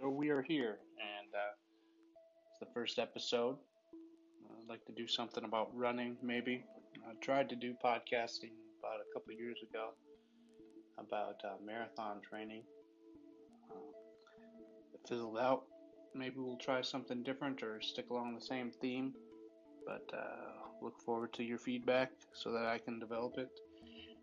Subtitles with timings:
[0.00, 1.54] So we are here, and uh,
[2.50, 3.56] it's the first episode.
[4.44, 6.64] I'd like to do something about running, maybe.
[7.08, 9.90] I tried to do podcasting about a couple years ago
[10.98, 12.62] about uh, marathon training.
[14.94, 15.62] It fizzled out.
[16.14, 19.12] Maybe we'll try something different or stick along the same theme.
[19.86, 23.50] But uh, look forward to your feedback so that I can develop it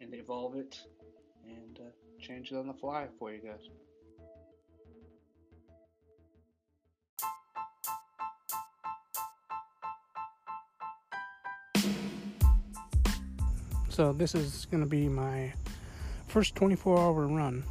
[0.00, 0.78] and evolve it
[1.46, 1.90] and uh,
[2.20, 3.66] change it on the fly for you guys.
[13.94, 15.52] So this is going to be my
[16.26, 17.62] first 24-hour run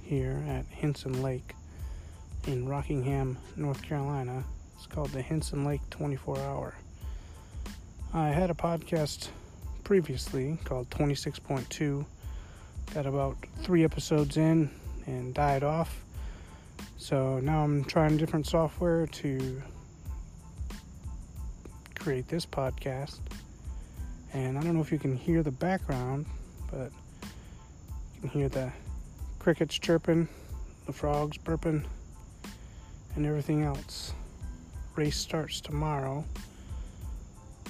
[0.00, 1.56] here at Hinson Lake
[2.46, 4.44] in Rockingham, North Carolina.
[4.76, 6.76] It's called the Hinson Lake 24 Hour.
[8.14, 9.30] I had a podcast
[9.82, 12.06] previously called 26.2.
[12.94, 14.70] Got about three episodes in
[15.06, 16.04] and died off.
[16.96, 19.60] So now I'm trying different software to
[21.96, 23.18] create this podcast.
[24.32, 26.26] And I don't know if you can hear the background,
[26.70, 26.92] but
[28.14, 28.72] you can hear the
[29.38, 30.28] crickets chirping,
[30.86, 31.84] the frogs burping,
[33.16, 34.12] and everything else.
[34.94, 36.24] Race starts tomorrow,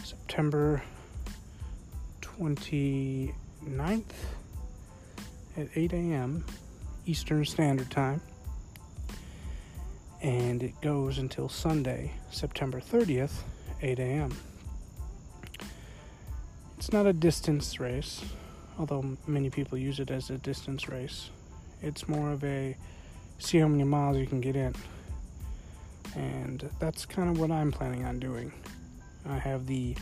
[0.02, 0.82] September
[2.20, 4.04] 29th
[5.56, 6.44] at 8 a.m.
[7.06, 8.20] Eastern Standard Time.
[10.22, 13.42] And it goes until Sunday, September 30th,
[13.80, 14.36] 8 a.m.
[16.90, 18.20] It's not a distance race,
[18.76, 21.30] although many people use it as a distance race.
[21.82, 22.76] It's more of a
[23.38, 24.74] see how many miles you can get in.
[26.16, 28.50] And that's kind of what I'm planning on doing.
[29.24, 29.94] I have the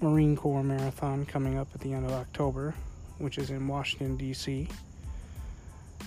[0.00, 2.74] Marine Corps Marathon coming up at the end of October,
[3.18, 4.66] which is in Washington, D.C.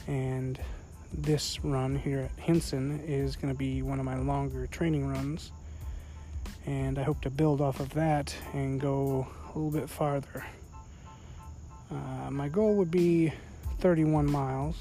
[0.06, 0.60] And
[1.14, 5.54] this run here at Hinson is going to be one of my longer training runs.
[6.66, 10.46] And I hope to build off of that and go a little bit farther.
[11.90, 13.32] Uh, my goal would be
[13.80, 14.76] 31 miles.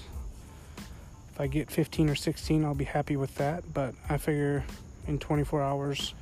[1.32, 4.64] If I get 15 or 16, I'll be happy with that, but I figure
[5.06, 6.14] in 24 hours,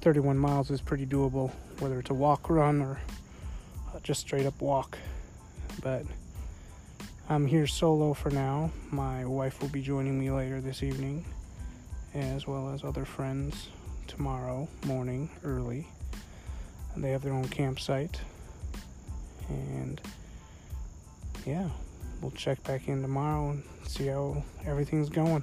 [0.00, 1.50] 31 miles is pretty doable,
[1.80, 2.98] whether it's a walk run or
[4.02, 4.98] just straight up walk.
[5.82, 6.04] But
[7.28, 8.70] I'm here solo for now.
[8.90, 11.24] My wife will be joining me later this evening,
[12.14, 13.68] as well as other friends
[14.06, 15.88] tomorrow morning early.
[16.96, 18.20] They have their own campsite.
[19.48, 20.00] And
[21.46, 21.68] yeah,
[22.20, 25.42] we'll check back in tomorrow and see how everything's going.